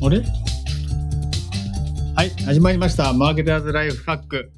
[0.00, 0.22] あれ？
[2.14, 3.12] はい、始まりました。
[3.12, 4.52] マーケターズライフハック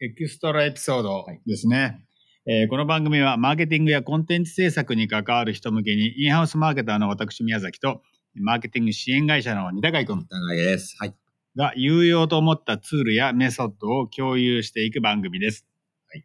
[0.00, 2.04] エキストラエピソードですね。
[2.46, 8.02] えーこの番組はマーケティングやコンテンツ制作に関わる人向けに、インハウスマーケターの私宮崎と、
[8.34, 10.96] マーケティング支援会社の二高井君長いです。
[10.98, 11.14] はい。
[11.56, 15.64] が有用と思ったツールやメソッドを共有していく番組です。
[16.08, 16.24] はい。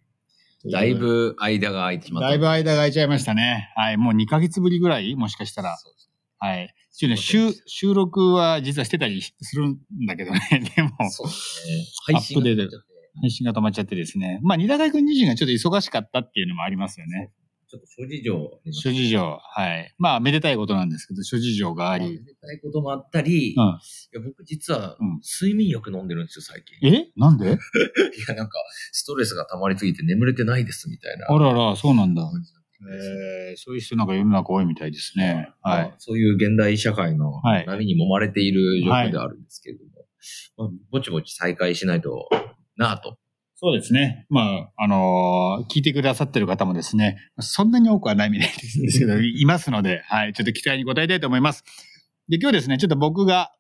[0.72, 2.30] だいぶ間が空いてしまった。
[2.30, 3.72] だいぶ間が空いちゃいましたね。
[3.76, 3.98] はい。
[3.98, 5.16] もう2ヶ月ぶりぐらい？
[5.16, 5.78] もしかしたら。
[5.78, 6.74] そうですはい。
[7.18, 9.78] 収収録は実はしてたりするん
[10.08, 10.40] だけどね。
[10.76, 11.86] でも、そうですね。
[12.06, 12.78] 配信がアップデート
[13.22, 14.40] 配信が止まっちゃってですね。
[14.44, 17.32] まあ、二高井くん自身がちょっと忙しかったっていうのもありますよね。
[17.70, 19.40] ちょっと諸事情あります諸事情。
[19.42, 19.94] はい。
[19.98, 22.06] まあ、めでたいことなんですけど、諸事情があまあり。
[22.12, 23.66] めでたいこともあったり、いうん。
[23.66, 23.80] や
[24.26, 26.90] 僕実はうん睡眠薬飲んでるんですよ、最近。
[26.90, 27.12] いえ？
[27.18, 27.50] なんで？
[28.30, 28.58] や、なんか、
[28.94, 31.26] ストレスが溜まりすぎて眠れてないです、みたいな。
[31.30, 32.24] あらら、そうなんだ。
[32.82, 35.50] えー、そういう人なんか世の中多いみたいですね。
[35.62, 35.94] はまあい。
[35.98, 39.92] そういう現代社会のはい波に揉まれている状況ではあるんですけれども、
[40.58, 42.30] まあ、ぼちぼち再開しないと
[42.78, 43.18] なぁと。
[43.60, 44.28] そうですね。
[44.30, 51.64] まあ、あのー聞いてくださってる方もですね、そんなに多くはないみたいですけど、 いますので、はい、ちょっと期待に応えたいと思います。
[52.30, 53.52] で、今日ですね、ちょっと僕が、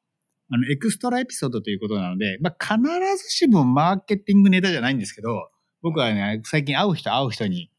[0.51, 2.79] あの、エクストラエピソードということなので、まあ、必
[3.17, 5.49] ずしもマーケティングネタじゃないんですけど、
[5.81, 7.71] 僕はね、最近会う人会う人に、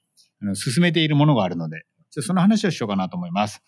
[0.42, 3.62] あの、進めているものがあるので、その話をしようかなと思います。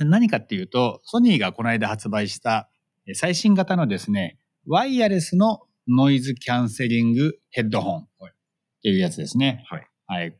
[0.00, 2.70] 何かっていうと、ソニーがこの間発売した、
[3.06, 8.06] え最新型のですね、ワイヤレスのノイズキャンセリングヘッドホンっ
[8.82, 9.64] ていうやつですね。
[9.68, 9.88] はい。
[10.06, 10.38] はい。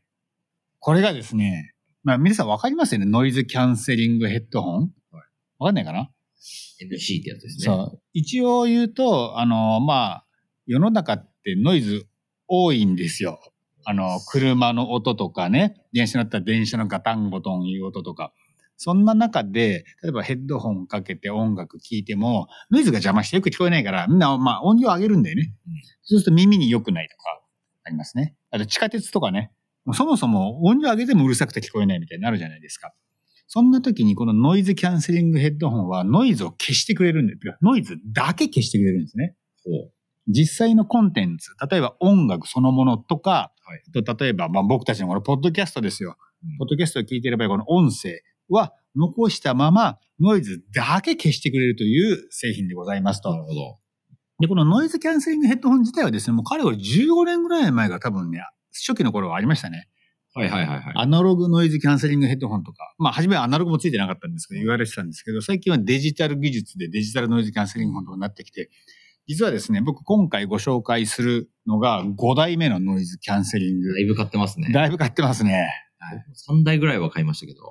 [0.79, 3.05] これがですね、まあ皆さんわかりますよね？
[3.05, 4.93] ノイズキャンセリングヘッドホン？
[5.11, 5.23] はい
[5.57, 6.11] わかんないかな
[6.81, 7.65] ？NC ってやつですね。
[7.65, 8.01] そう。
[8.13, 10.25] 一応言うと、あの、まあ、
[10.65, 12.05] 世の中ってノイズ
[12.47, 13.39] 多いんですよ。
[13.89, 18.31] あの、車の音とかね、電車乗ったら電車のガタンゴトンいう音とか。
[18.77, 25.55] そんな中で、例えばヘッドホンかけて音楽聴いても、ノイズが邪魔してよく聞こえないから、みんな、まあ音量上げるんだよね。
[25.67, 27.41] うんそうすると耳に良くないとか、
[27.83, 28.35] ありますね。
[28.51, 29.51] あと地下鉄とかね、
[29.93, 32.93] そもそも音量上げてもうるさくて聞こえないみたいになるじゃないですか。
[33.47, 37.57] そんな時にこのノイズキャンセリングヘッドホンはノイズを消してくれるんですよ。
[37.63, 39.35] ノイズだけ消してくれるんですね。
[39.65, 39.91] ほう
[40.29, 46.17] 実際のコンテンツ、例えば音楽そのものとか、はいと例えば、まあ、僕たちのこのポッドキャストですよ。
[46.43, 53.31] うんポッドキャストを聞いていればこの音声は残したままノイズだけ消してくれるという製品でございますと。
[53.31, 53.79] なるほど。
[54.39, 58.41] で、このノイズキャンセリングヘッドホン自体はですね、もう彼は15年ぐらい前が多分ね、
[58.73, 59.89] 初期の頃はありましたね。
[60.33, 60.93] はいはいはいはい。
[60.95, 68.69] アナログノイズキャンセリングヘッドホンとか、まあ、初めはアナログもついてなかったんですけど、言われてたんですけど、最近はデジタル技術でデジタルノイズキャンセリングホンとかになってきて、
[69.29, 73.99] 実はですね、僕今回ご紹介するのが5代目のノイズキャンセリングだ。
[73.99, 74.71] いぶ買ってますね。
[74.73, 75.69] だいぶ買ってますね。
[76.49, 77.61] 3台ぐらいは買いましたけど、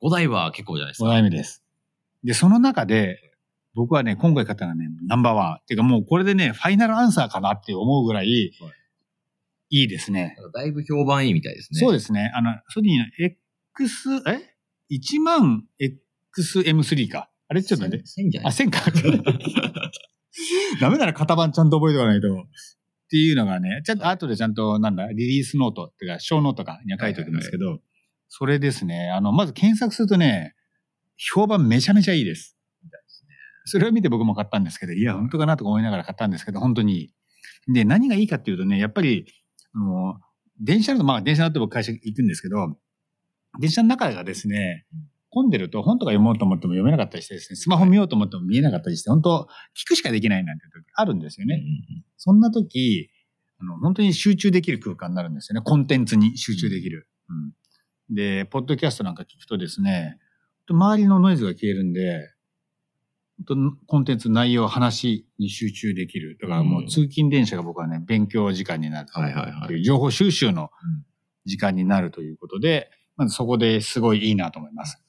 [0.00, 1.10] 5台は結構じゃないです5か。
[1.14, 1.64] 代目です。
[2.22, 3.18] で、その中で、
[3.74, 5.54] 僕はね、今回買ったのがね、ナンバーワン。
[5.54, 8.52] っていうかもうこれでね、ファイナルアンサーかなって思うぐらい、い
[9.70, 10.36] いですね。
[10.38, 11.80] なんかだいぶ評判いいみたいですね。
[11.80, 12.30] そうでですね。
[12.32, 14.54] あの、ソニーの X、え
[14.92, 17.28] ?1 万 XM3 か。
[17.48, 18.04] あれちょっと待って。
[18.04, 18.80] 1000じゃなあ、い1000か。
[20.80, 22.28] ダメなら型番ちゃんと覚えておかないと。
[23.06, 27.80] っていうのがね、ちゃんと後でちゃんと、なんだ、リリースノートっていうか、ショーノートかには書いておくんですけど、
[28.28, 29.10] それですね。
[29.10, 30.54] あの、まず検索するとね、
[31.16, 32.56] 評判めちゃめちゃいいです。
[33.64, 37.72] それを見て僕も買ったんですけど、いや、本当かなとか思いながら買ったんですけど、本当にいい。
[37.72, 39.26] で、何がいいかっていうとね、やっぱり、
[39.72, 40.14] あの、
[40.60, 42.76] 電車の、まあ電車乗って僕会社行くんですけど、
[43.60, 44.86] 電車の中がですね、
[45.36, 51.62] 混んでると本とか読もうと思っても読めなかったりしてですね、スマホ見ようと思っても見えなかったりして、本当聞くしかできないなんて時あるんですよね。
[52.16, 53.10] そんな時、
[53.60, 55.62] あの、本当に集中できる空間になるんですよね。
[55.62, 57.06] コンテンツに集中できる。
[57.28, 58.14] うん。
[58.14, 60.18] で、ポッドキャストなんか聞くとですね、
[60.70, 62.30] 周りのノイズが消えるんで、
[63.46, 66.38] 本当コンテンツ内容、話に集中できる。
[66.40, 69.08] だからもう通勤電車が僕はね、勉強時間になる。
[69.12, 69.82] はいはいはい。
[69.82, 71.04] 情報収集のうん
[71.46, 75.00] 時間になるということで、まずそこですごいいいなと思います。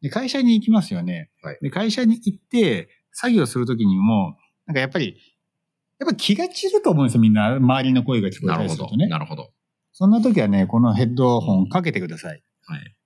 [0.00, 1.30] で、会社に行きますよね。
[1.42, 4.36] はいで、会社に行って作業するときにも、
[4.66, 5.16] なんかやっぱり、
[5.98, 7.56] やっぱ気が散ると思うんですよ、みんな。
[7.56, 8.62] 周りの声が聞こえた。
[8.62, 9.06] りするとね。
[9.08, 9.52] なるほど。
[9.92, 12.42] そんな時はね、このヘッドホンかけてください。
[12.64, 12.96] はい。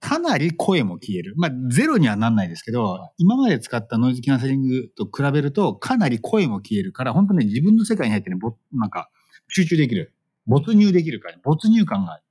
[0.00, 1.34] かなり声も消える。
[1.36, 9.10] まあ、ゼロにはなんないですけど、今まで使ったノイズキャンセリングと比べると、かなり声も消えるから、本当に自分の世界に入ってね、ぼなんか、
[9.48, 10.14] 集中できる。
[10.46, 12.22] 没入できるから、没入感がある。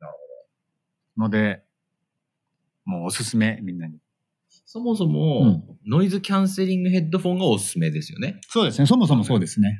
[0.00, 0.14] なる
[1.16, 1.62] ので、
[2.84, 3.98] もうおすすめ、みんなに。
[4.64, 8.40] そもそうも、んノイズキャンセリングヘッドフォンがおすすめですよね。
[8.48, 8.86] そうですね。
[8.86, 9.68] そもそもそうですね。
[9.68, 9.76] はい。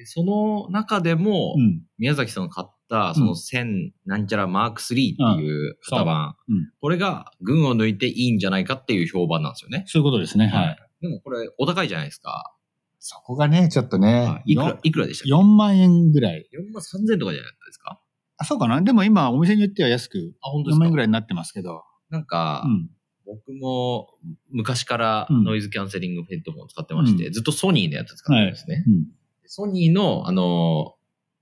[0.00, 1.82] でその中でも、うん。
[1.98, 9.84] 宮崎さんが買った、その1000なんちゃらマーク3っていう型番、そううんこれが群を抜いていいんじゃないかっていう評判なんですよね。
[9.86, 10.46] そういうことですね。
[10.46, 10.76] はい。
[11.00, 12.54] でもこれ、お高いじゃないですか。
[13.00, 16.48] そこがね、ちょっとねは、いいくら、いくらでしたっけ？4万円ぐらい。
[16.52, 18.00] 4万3000とかじゃなかったですか？
[18.38, 20.80] あ、そうかなでも今、お店によっては安く、あ、本当で4すか？
[20.80, 21.82] 万円ぐらいになってますけど。
[22.10, 22.90] なんか、うん。
[23.26, 24.08] 僕も
[24.50, 28.84] 昔からうんノイズキャンセリングヘッドホンを使ってまして、うんずっとソニーのやつ使ってるんですね。
[28.86, 29.06] うん。
[29.44, 30.94] ソニーの、あの、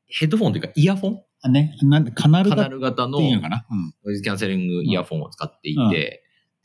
[0.08, 3.48] ヘッドフォンというかイヤフォンあ、ね、なんで、カナル型のていうの。
[4.04, 5.90] ノイズキャンセリングイヤフォンを使っていて、うん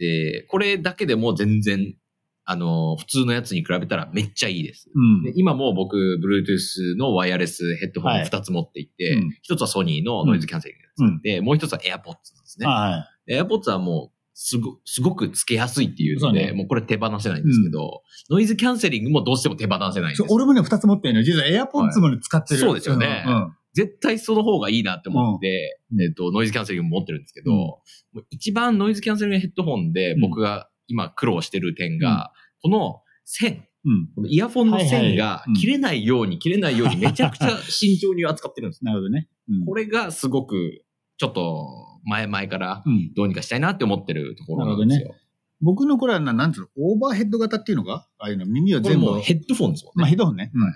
[0.01, 1.95] で、これだけでも全然、
[2.44, 4.89] あの、普通のやつに比べたらめっちゃいいです。
[4.94, 12.65] うんで今も僕、Bluetooth のワイヤレスヘッドホンをはい2つ持っていて、うん一つはソニーのノイズキャンセリングのやつで、もう一つは AirPods ですね。
[12.65, 20.18] は AirPods はもう、すご、すごくつけやすいっていうので、ねもうこれ手放せないんですけど、ノイズキャンセリングもどうしても手放せないんい。
[20.18, 21.23] です俺もね、二つ持ってるの。
[21.23, 22.59] 実は AirPods もね使ってる。
[22.59, 27.81] そうですよねうんうん絶対その方がいいなって思って、うんえっ、と、ノイズキャンセリングも持ってるんですけど、
[28.29, 34.09] 一番ノイズキャンセリングヘッドホンで僕が今苦労してる点が、この線、うん。
[34.13, 38.83] このイヤフォンの線はいがはいうん切れないように、切れないようにめちゃくちゃ慎重に扱ってるんです。
[38.85, 39.29] なるほどね。
[39.50, 40.83] うんこれがすごく、
[41.21, 43.13] ちょっと前々からうん。
[43.13, 45.13] どうにかしたいなって思ってるところなんですよ。
[45.62, 49.19] 僕のこれはな、なんつうの、オーバーヘッド型っていうのかああいうの、耳を全部。
[49.19, 50.01] ヘッドフォンですもんね。
[50.01, 50.50] まあヘッドホンね。
[50.51, 50.71] うんはい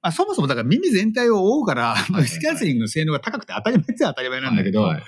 [0.00, 5.02] まあ、そもそもだから耳全体を覆うから、いノイズキャンセリングの性能が高くて当たり前っちゃ当たり前なんだけど、はいはい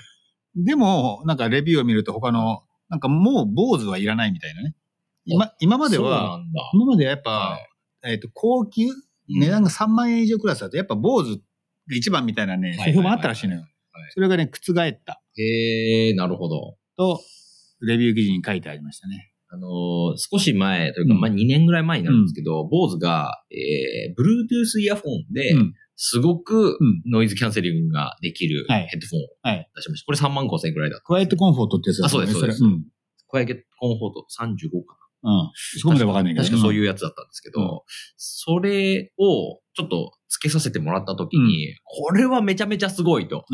[0.57, 4.75] でも、なんかレビューを見ると他の、なんかもう坊主はいらないみたいなね。
[5.23, 6.41] 今、今までは。
[6.73, 7.67] 今まではやっぱ、はい
[8.03, 8.87] えっ、と、高級、
[9.29, 11.41] 値段が3万円以上クラスだと、やっぱ坊主が
[11.95, 13.70] 一番みたいなね、はい製法もあったらしいのよはいはい。
[14.13, 16.77] それがね、覆ったへえ、なるほど。
[16.97, 17.21] と、
[17.81, 19.31] レビュー記事に書いてありましたね。
[19.53, 25.73] あのー少し前というか、うんまあ2年ぐらい前になるんですけど、坊主が、えー、Bluetooth イヤフォンで、うん
[26.03, 29.69] すごくうんノイズキャンセリングができるはいヘッドフォンをはい。
[29.75, 30.05] 出しました。
[30.07, 31.05] これ3万5千円くらいだった。
[31.05, 32.81] クワイエットコンフォートってやつだあそうですれそうですうん。
[33.27, 35.51] クワイエットコンフォート35かうん。
[35.79, 36.43] そこまでわかんないけな。
[36.43, 36.49] ど。
[36.49, 37.79] 確かそうういうやつだったんですけど、うん
[38.17, 43.45] それをちょっと付けさせてもらった時に、これはめちゃめちゃすごいと。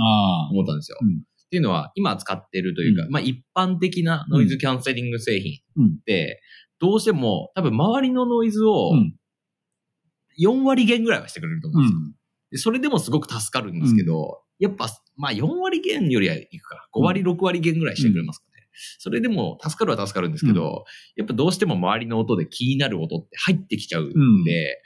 [0.52, 0.98] 思ったんですよ。
[1.02, 6.42] うんっていうのは、今使ってるというか、うんまあ一般的なノイズキャンセリング製品うんって、
[6.80, 9.16] どうしても多分周りのノイズをうん
[10.40, 11.98] 4割減ぐらいはしてくれると思うですよ。
[11.98, 12.14] うんん。
[12.52, 16.88] でそれでもすごく助かるんですけど、やっぱ、まあ4割減よりはいくか。
[16.94, 18.44] 5割、6割減ぐらいしてくれます。
[19.00, 20.86] それでも助かるは助かるんですけど、
[21.16, 24.82] やっぱどうしても周りの音で気になる音って入ってきちゃうんで、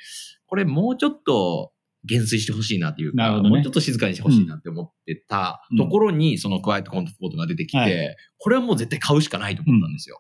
[0.47, 1.71] これもうちょっと
[2.03, 3.49] 減衰してほしいなっていうか、ね。
[3.49, 10.17] もうちょっと静かにしてほしいなって思ってたところに、そのクワイエットコントフォートが出てきて、はいこれはもう絶対買うしかないと思ったんですよ。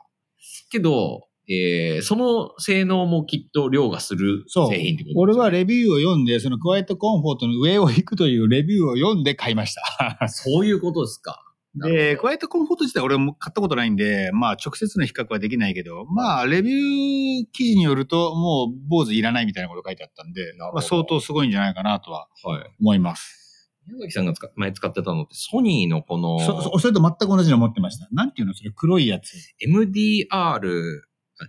[0.69, 10.27] けど、えーその性能もきっと凌駕する製品ってことですよ俺はレビューを読んで、そのクワイエットコンフォートの上を行くというレビューを読んで買いました。
[10.29, 11.40] そういうことですか。
[11.75, 22.75] で、クワイエットコンフォート自体俺も買ったことないんで、まあ直接の比較はできないけど、まあレビュー記事によるともう坊主いらないみたいなこと書いてあったんで、まあ相当すごいんじゃないかなとははい。
[22.79, 23.71] 思います。
[23.87, 28.07] 宮崎さんが使前使ってたのってソニーのこのそ、そそれと全く同じの持ってました。
[28.11, 29.33] なんていうのそれ黒いやつ。
[29.65, 30.59] MDR、あ、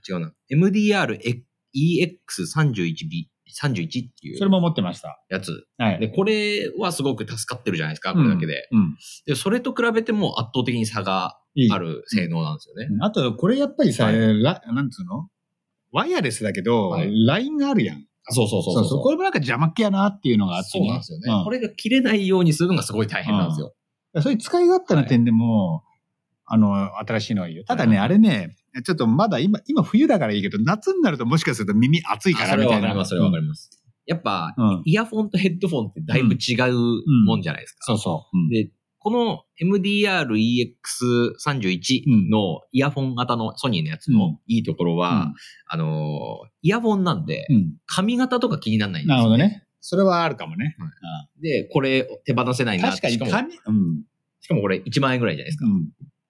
[0.09, 0.33] 違うな。
[0.51, 1.19] MDR-EX31B、
[3.61, 5.23] 31っていうそれも持ってました。
[5.29, 5.67] やつ。
[5.79, 6.01] はい。
[6.01, 8.69] で、これはすごく助かってるじゃないですか、これだけで。
[8.73, 8.97] うん。
[9.27, 11.71] で、それと比べても圧倒的に差がいい。
[11.71, 12.89] ある性能なんですよね。
[13.03, 15.29] あと、これやっぱりさ、はいラなんつうの？
[15.93, 18.07] ワイヤレスだけど、はいラインがあるやん。
[18.31, 23.75] そうそうそうそうこれもなんか邪魔っ気やなっていうのがあって、そうなんですよね、うんこれが切れないようにするのがすごい大変なんですよ。
[24.23, 25.83] そういう使い勝手な点でも、
[26.55, 27.65] あの、新しいのはいいよ。
[27.65, 28.55] ただね、はいあれね、
[28.85, 32.83] ちょっとまだ今、今冬だからいいけど、夏になるともしかすると耳熱いからみたいな。
[32.83, 33.71] はわかります、それはわかります。
[34.05, 34.69] やっぱ、うん。
[34.69, 36.75] うんイヤフォンとヘッドフォンってだいぶ違う
[37.25, 37.87] もんじゃないですか。
[37.87, 38.37] そうそう。
[38.37, 38.69] うんで、
[38.99, 45.33] この MDR-EX31 のイヤフォン型のソニーのやつうんのいいところは、
[45.67, 45.89] あのー、
[46.61, 47.79] イヤフォンなんで、うん。
[47.87, 49.39] 髪型とか気にならないんですよ、なるほど。
[49.39, 49.65] ね。
[49.81, 50.77] それはあるかもね。
[51.41, 54.05] で、これ手放せないな確かにしかも、髪、うん。
[54.41, 55.67] しかもこれ1万円ぐらいじゃないですか。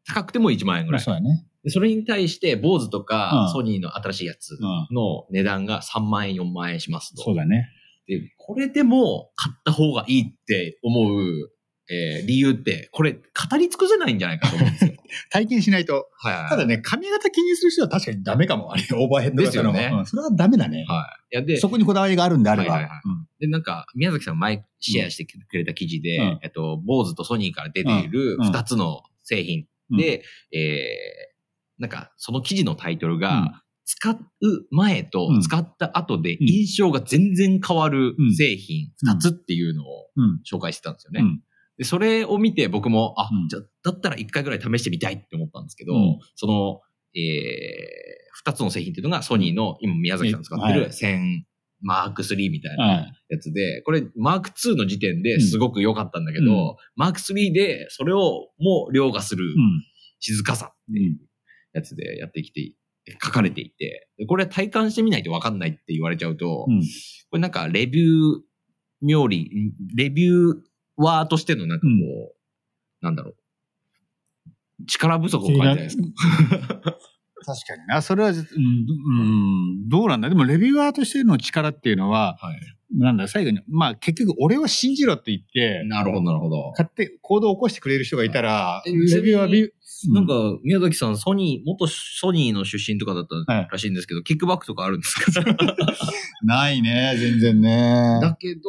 [0.08, 0.14] うん。
[0.14, 1.00] 高くても1万円ぐらい。
[1.00, 1.46] そうだね。
[1.64, 4.94] でそれに対して、坊主とか、うんソニーの新しいやつうん。
[4.94, 7.22] の値段が3万円、4万円しますと。
[7.22, 7.68] そうだね。
[8.06, 11.50] で、これでも買った方がいいって思う、
[11.90, 14.92] えー理由って、これ語り尽くせないんじゃないかと思うんですよ。
[15.30, 16.08] 体験しないと。
[16.12, 18.72] はいただね、髪型気にする人は確かにダメかも。
[18.72, 19.42] あれ、オーバーヘッド。
[19.42, 20.84] ですよねうんそれはダメだね。
[20.88, 21.36] はい。
[21.36, 22.72] いや、で、そこにこだわりがあるんであれば。
[22.72, 23.02] はいはいはい
[23.40, 29.66] で、なんか、宮崎さん前シェアしてくれた記事で、うんえっと、坊主とソニーから出ているうん二つの製品
[29.96, 33.52] で、えー、なんか、その記事のタイトルが、うん。
[33.84, 34.18] 使う
[34.70, 35.40] 前とうん。
[35.42, 36.46] 使った後でうん。
[36.46, 38.34] 印象が全然変わるうん。
[38.34, 40.40] 製品二つっていうのをうん。
[40.50, 41.20] 紹介してたんですよね。
[41.20, 41.42] うん。
[41.78, 43.48] で、それを見て僕も、あ、うん。
[43.48, 46.18] じゃあだったら一回ぐらい試してみたいって思ったんですけど、うん。
[46.36, 46.80] その、
[47.14, 47.22] えー、
[48.34, 50.90] 二つの製品っていうのがソニーの今宮崎さん使ってるはい。
[50.90, 51.42] 1000
[51.82, 53.12] マーク3みたいなはい。
[53.28, 59.52] やつで、これマーク2の時点ですごく良かったんだけど、うんマーク3でそれをもう凌駕するうん。
[60.20, 61.18] 静かさうん。
[61.72, 62.72] やつでやってきて、
[63.22, 66.80] 書かれていて、でこれ体感してみないと分かんないって言われちゃうと、うん。
[67.30, 68.40] これなんかレビュー
[69.00, 70.54] 妙理、レビュー
[70.96, 72.32] ワーとしてのなんかこう、うん
[73.00, 73.36] なんだろう。
[74.86, 76.98] 力不足を感じないですか？
[77.44, 78.02] 確かにな。
[78.02, 80.28] それは、うん、うん、どうなんだ？
[80.28, 82.60] でも、レビュアーとしての力っていうのは、はい。
[82.94, 86.72] なんだ、最後に、まあ、結局、俺は信じろって言って、なるほど、なるほど。
[86.76, 89.68] 買って行動を起こしてくれる人がいたら、えレビューはビュー、
[90.12, 95.42] なんか、宮崎さん、ソニー、元ソニーの出身とかだったはいらしいんですけど、キックバックとかあるんですか？
[96.44, 98.18] ないね、全然ね。
[98.20, 98.60] だけど、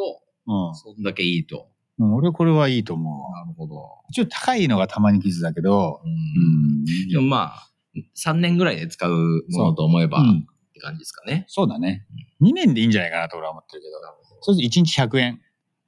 [0.46, 1.68] うんそんだけいいと。
[1.98, 2.14] うん。
[2.14, 3.32] 俺これはいいと思う。
[3.32, 3.88] なるほど。
[4.12, 6.08] ちょっと高いのがたまに傷だけど、う。
[6.08, 6.84] うんん。
[7.10, 7.68] でもまあ、
[8.16, 11.44] 3年ぐらいで使うものと思えば、うんって感じですかね。
[11.48, 12.04] そうだね。
[12.42, 13.92] 2年でいいんじゃないかなと俺は思ってるけど。
[14.40, 15.40] そうすると1日100円。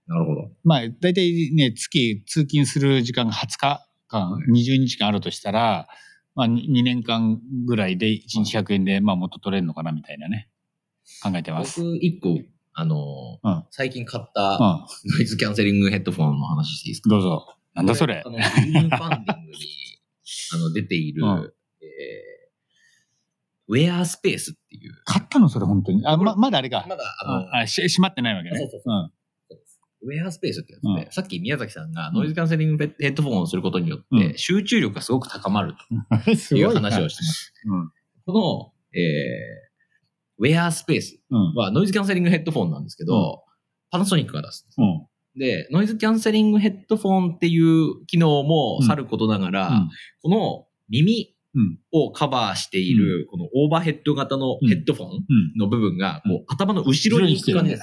[0.06, 0.48] なるほど。
[0.62, 5.88] まあ、だいたいね、月通勤する時間が20日間、はい20日間あるとしたら、
[6.36, 10.48] まあ、2年間ぐらいで1日100円で、まあ、元取れるのかなみたいなね、
[11.20, 11.82] 考えてます。
[11.82, 12.38] 僕、一個、
[12.74, 12.96] あの、
[13.42, 14.60] うん最近買っうたん。
[14.60, 14.86] ノ
[15.20, 17.10] イズキャンセリングヘッドフォンの話していいですか？
[17.10, 17.56] どうぞ。
[17.74, 18.30] なんだそれこ。
[18.30, 18.88] あの、ファンディン
[19.46, 19.58] グに、
[20.54, 21.50] あの、出ている、うんえー
[23.68, 26.06] ウェアスペースっていう、買ったのそれ本当に。
[26.06, 26.84] あ、ま、まだあれか。
[26.88, 28.58] まだ、あの、あ、あし、閉まってないわけね。
[28.58, 29.10] そうそうそううん。
[30.02, 35.74] ウェアスペースってやつで、うんさっき宮崎さんがノイズキャンセリングヘッドフォンをすることにようって、集中力がすごく高まる
[36.36, 36.72] すという。
[36.72, 37.54] 話をしてます。
[37.64, 37.90] うん。
[38.26, 39.66] この、えー
[40.38, 41.54] ウェアスペースうん。
[41.54, 43.42] はノイズキャンセリングヘッドフォンなんですけど、
[43.90, 44.66] パナソニックが出す。
[44.76, 45.06] うん。
[45.38, 49.88] で、ノイズキャンセリングヘッドフォンっていう機能もさることながら、うん
[50.22, 51.35] この耳うん。
[51.92, 55.58] をカバーしている、このオーバーヘッド型のヘッドフォンうん。
[55.58, 57.82] の部分が、こう、頭の後ろに行く感じです。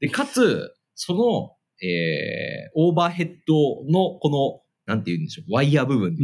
[0.00, 1.56] で、かつ、その、
[1.86, 3.54] えー、オーバーヘッド
[3.90, 6.16] の、この、なんて言うんでしょう、ワイヤー部分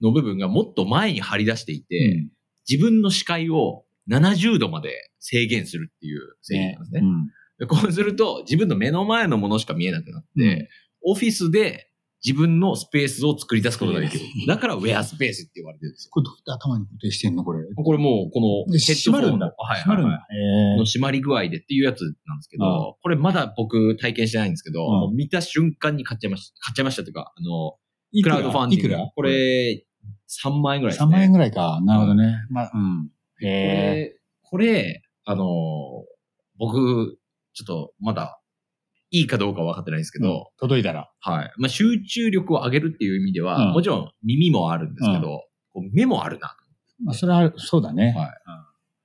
[0.00, 2.30] の部分がもっと前に張り出していて、うん。
[2.68, 7.00] 自分の視界を70度まで制限するっていう制限なんですね。
[7.02, 7.26] うん。
[7.58, 10.68] でこうすると、自分の目の前のものしか見えなくなって、うん。
[11.12, 11.90] オフィスで
[12.26, 14.24] 自分のスペースを作り出すことができる。
[14.48, 16.10] だからウェアスペースって言われてるんですよ。
[16.10, 17.44] これどうやって頭に固定してんの？
[17.44, 17.60] これ。
[17.72, 20.26] これもう、この閉まるんだのはい閉まるんだ。
[20.76, 26.54] の締まり具合でっていうやつなんですけあど、これまだ僕体験してないんですけど、見た瞬間に買っちゃいました。
[26.66, 27.76] 買っちゃいましたというか、あの、
[28.10, 28.36] いくら？
[28.36, 28.88] クラウドファンディング。
[28.88, 29.10] いくら？
[29.14, 29.84] これ、
[30.44, 31.12] 3万円ぐらいです3ね。
[31.12, 31.80] 万円ぐらいか。
[31.84, 32.34] なるほどね。
[32.50, 33.10] まあ、うん。
[33.40, 33.46] え。
[33.46, 35.44] れ、これ、あの、
[36.58, 37.18] 僕、
[37.52, 38.40] ちょっとまだ
[39.10, 41.10] いいかどうか分かってないんですけど、届いたら。
[41.20, 41.52] はい。
[41.58, 46.56] まあ、集中力を上げるっていう意味では、うんもちろん耳もあるんですけど、こう目もあるな。
[47.04, 48.14] まあ、それは、そうだね。
[48.16, 48.28] はい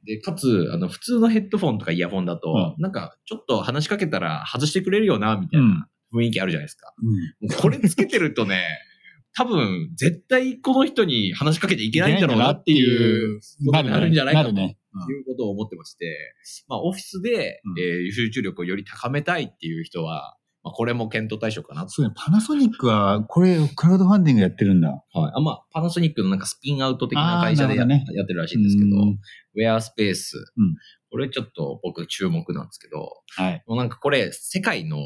[0.03, 6.93] で、かつ、あの、普通のヘッドフォンとかイヤホンだと、なんか、ちょっと話しかけたら外してくれるよな、みたいな雰囲気あるじゃないですか。
[7.39, 7.50] うん。
[7.50, 8.63] これつけてるとね、
[9.34, 14.77] 多分、絶対この人に話しかけちゃいけないんだろうなっていう、ことになるんじゃないかとなるね。
[15.12, 16.33] いうことを思ってまして、
[16.67, 21.89] まあ、オフィスで、うんえー集中力をより高めたいっていう人は、まあ、これも検討対象かなと。
[21.89, 22.13] そうね。
[22.15, 24.89] パナソニックは、これ、クラウドファンディングやってるんだ。
[24.89, 25.31] はい。
[25.33, 29.19] あまあ、パナソニックのなんかスピンアウト的な会社でや,、ねやってるらしいんですけど、うん
[29.53, 30.38] ウェアスペース。
[30.38, 30.75] うん
[31.13, 33.63] これちょっと僕注目なんですけど、はい。
[33.67, 35.05] もうなんかこれ、世界の、あの、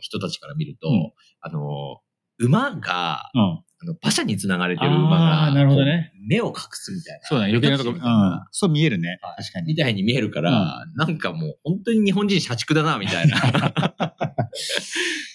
[0.00, 2.00] 人たちから見ると、うんあの、
[2.38, 3.62] 馬が、うん。
[3.78, 7.26] あの馬車につながれてる馬が、なるほどね目を隠すみたいな。
[7.26, 7.52] そうだね。
[7.52, 8.48] 余計なとこうたいな。
[8.50, 9.18] そう見えるね。
[9.22, 9.66] はい確かに。
[9.66, 13.36] みたいに見えるから、なんかもう本当に日本人社畜だな、みたいな。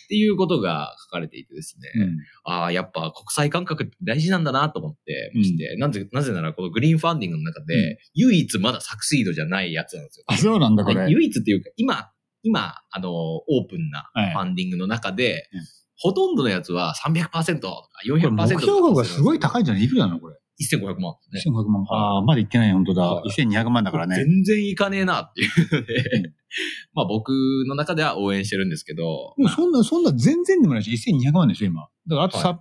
[0.04, 1.90] っていうことが書かれていてですね。
[1.96, 2.18] うん。
[2.44, 10.26] ああ、やっぱ国際感覚って大事なんだなと思ってまして、なぜ、なぜならこのグリーンファンディングの中で、うん唯一まだサクシードじゃないやつなんですよ。
[10.28, 11.10] あ、そうなんだ、これ。
[11.10, 12.10] 唯一っていうか、今、
[12.44, 15.62] 今、あの、オープンなはいファンディングの中で、うん
[16.02, 19.64] ほとんどのやつは300%とか400%これ目標額がすごい高いい。
[19.64, 19.84] んじゃない？
[19.84, 20.36] いくらなのこれ
[20.74, 21.42] ？1500万ね。
[21.46, 21.86] 1500万。
[21.90, 23.22] ああ、まだいってない、本当だは。
[23.26, 24.16] い1200万だからね。
[24.16, 25.50] 全然いかねえなっていう
[25.82, 26.34] ので、う ん
[26.94, 27.30] まあ僕
[27.68, 31.82] の中では応援してるんですけど、でもそんな、そんな全然でもないし、1200万でしょ、今。
[32.08, 32.60] だからあとさ、ん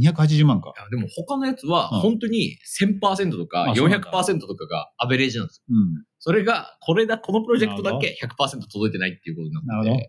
[0.00, 0.72] ?280 万か。
[0.90, 5.64] でも他のやつはうん本当に1000%とかあそうなんだ400%とかがアベレージなんですよ。
[5.76, 6.04] うん。
[6.18, 10.06] それが、これだ、このプロジェクトだけ100%届いてないっていうことになってなるほどい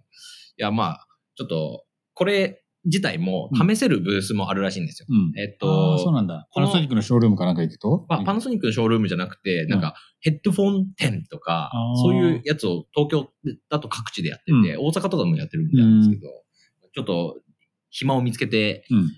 [0.57, 5.08] や、まあ、ちょっと、これ自体も試せるブースもあるらしいんですよ。
[5.10, 5.32] うん。
[5.39, 6.48] えっあーそうと、なんだ。
[6.51, 8.06] このパナソニックのショールームかなんか行くと？
[8.10, 13.29] まあ、パナソニックのショールームじゃなくて、なんか、ヘッドフォン店とかそういうやつを東京
[13.70, 16.22] だと各地でやってて、う大阪とかでもやってるみたいなんですけど、
[16.96, 17.38] ちょっと、
[17.89, 19.12] 暇を見つけて、うん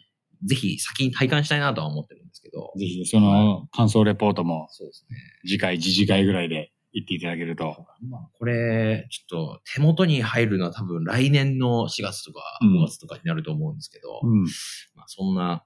[0.45, 2.71] ぜひ先に体感したいなとは思ってるんですけど。
[2.79, 5.17] ぜひ、その感想レポートもそうですね。
[5.45, 6.63] 次回、次次回ぐらいで言
[7.09, 7.87] っていただけると。
[8.07, 14.43] まあ、これ、ちょっと手元に入るのは多分来年の4月とかうん5月とかになると思うんですけど、うん。
[14.95, 15.63] まあ、そんな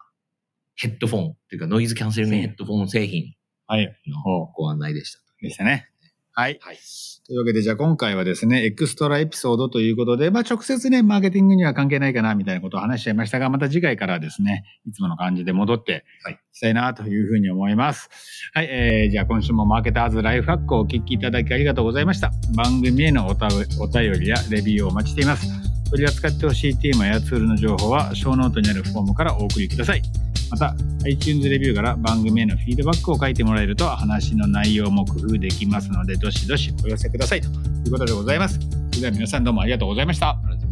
[0.75, 3.33] ヘッドフォンっていうかノイズキャンセリングヘッドフォン製品
[3.67, 3.85] はい。
[4.07, 5.19] のご案内でした。
[5.41, 5.89] でしたね。
[6.35, 6.59] はい。
[6.61, 6.77] はい。
[7.25, 18.09] というわけで、じゃあ今回はですね、エクストラエピソードということで、まあ直接ね、マーケティングには関係ないかな、みたいなことを話しちゃいましたが、また次回からはですね、いつもの感じで戻ってはいしたいなというふうに思います。
[18.53, 22.31] はい、えー、じゃあ今週もマーケターズライフハックをお聞きいただきありがとうございました。
[22.55, 23.47] 番組へのおた
[23.79, 25.47] お便りやレビューをお待ちしています。
[25.91, 30.01] 取り扱ってほしいテーマやツールの情報は、ショーノートにあるフォームからお送りください。
[30.53, 37.51] また、iTunes レビューから番組へのフィードバックを書いてもらえると話の内容も工夫できますので、どしどしお寄せくださいとい
[37.88, 38.60] うことでございます。
[38.91, 40.62] それでは皆さんどうもありがとうございました。